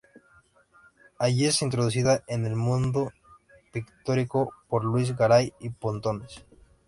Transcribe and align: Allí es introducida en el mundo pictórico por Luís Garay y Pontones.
Allí 1.19 1.45
es 1.45 1.61
introducida 1.61 2.23
en 2.27 2.47
el 2.47 2.55
mundo 2.55 3.11
pictórico 3.71 4.51
por 4.67 4.83
Luís 4.83 5.15
Garay 5.15 5.53
y 5.59 5.69
Pontones. 5.69 6.43